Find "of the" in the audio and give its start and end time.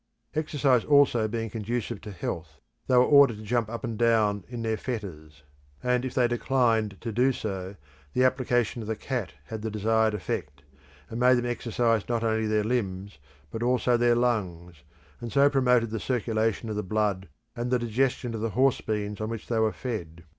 8.81-8.95, 16.67-16.81, 18.33-18.49